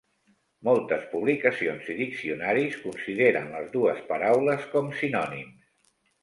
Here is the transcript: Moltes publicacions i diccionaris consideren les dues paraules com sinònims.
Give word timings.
Moltes 0.67 1.01
publicacions 1.09 1.91
i 1.95 1.97
diccionaris 1.99 2.79
consideren 2.87 3.53
les 3.57 3.69
dues 3.77 4.01
paraules 4.09 4.67
com 4.73 4.91
sinònims. 5.03 5.71